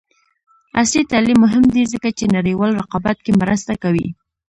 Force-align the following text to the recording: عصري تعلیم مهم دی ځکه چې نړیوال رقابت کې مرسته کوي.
عصري 0.79 1.01
تعلیم 1.11 1.37
مهم 1.45 1.63
دی 1.73 1.83
ځکه 1.93 2.09
چې 2.17 2.33
نړیوال 2.37 2.71
رقابت 2.81 3.17
کې 3.25 3.31
مرسته 3.41 3.73
کوي. 3.83 4.07